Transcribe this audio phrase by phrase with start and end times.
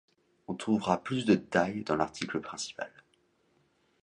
[0.47, 2.91] On trouvera plus de détails dans l'article principal.